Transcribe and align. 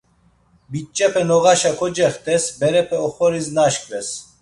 Biç̌epe 0.71 1.21
noğaşa 1.27 1.71
kocext̆es, 1.79 2.43
berepe 2.59 2.97
oxoris 3.07 3.47
naşǩves. 3.55 4.07